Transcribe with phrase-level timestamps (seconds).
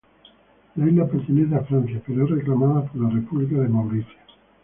[0.77, 4.17] La isla pertenece a Francia pero es reclamada por la República de Mauricio.